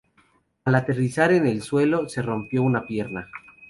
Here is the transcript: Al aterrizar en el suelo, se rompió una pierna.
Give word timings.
Al 0.65 0.73
aterrizar 0.73 1.31
en 1.31 1.45
el 1.45 1.61
suelo, 1.61 2.09
se 2.09 2.23
rompió 2.23 2.63
una 2.63 2.87
pierna. 2.87 3.29